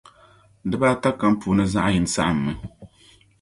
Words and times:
dib' 0.69 0.85
ata 0.91 1.09
kam 1.19 1.33
puuni 1.39 1.65
zaɣ' 1.73 1.91
yini 1.93 2.09
saɣimmi. 2.15 2.53